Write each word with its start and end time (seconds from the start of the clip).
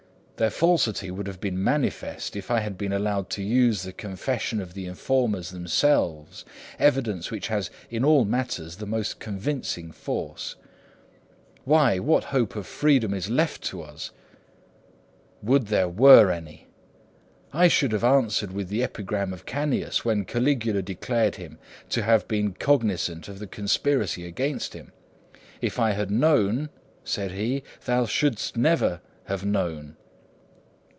Their 0.37 0.49
falsity 0.49 1.11
would 1.11 1.27
have 1.27 1.39
been 1.39 1.63
manifest, 1.63 2.35
if 2.35 2.49
I 2.49 2.61
had 2.61 2.75
been 2.75 2.91
allowed 2.91 3.29
to 3.29 3.43
use 3.43 3.83
the 3.83 3.93
confession 3.93 4.59
of 4.59 4.73
the 4.73 4.87
informers 4.87 5.51
themselves, 5.51 6.45
evidence 6.79 7.29
which 7.29 7.49
has 7.49 7.69
in 7.91 8.03
all 8.03 8.25
matters 8.25 8.77
the 8.77 8.87
most 8.87 9.19
convincing 9.19 9.91
force. 9.91 10.55
Why, 11.63 11.99
what 11.99 12.23
hope 12.33 12.55
of 12.55 12.65
freedom 12.65 13.13
is 13.13 13.29
left 13.29 13.61
to 13.65 13.83
us? 13.83 14.09
Would 15.43 15.67
there 15.67 15.87
were 15.87 16.31
any! 16.31 16.65
I 17.53 17.67
should 17.67 17.91
have 17.91 18.03
answered 18.03 18.51
with 18.51 18.67
the 18.69 18.81
epigram 18.81 19.33
of 19.33 19.45
Canius 19.45 20.03
when 20.03 20.25
Caligula 20.25 20.81
declared 20.81 21.35
him 21.35 21.59
to 21.89 22.01
have 22.01 22.27
been 22.27 22.53
cognisant 22.53 23.27
of 23.27 23.39
a 23.43 23.45
conspiracy 23.45 24.25
against 24.25 24.73
him. 24.73 24.91
"If 25.61 25.77
I 25.79 25.91
had 25.91 26.09
known," 26.09 26.69
said 27.03 27.31
he, 27.33 27.61
"thou 27.85 28.07
shouldst 28.07 28.57
never 28.57 29.01
have 29.25 29.45
known." 29.45 29.97